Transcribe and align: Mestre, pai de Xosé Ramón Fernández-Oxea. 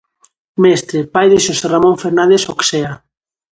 Mestre, 0.63 0.99
pai 1.13 1.25
de 1.31 1.39
Xosé 1.45 1.65
Ramón 1.73 1.95
Fernández-Oxea. 2.03 2.91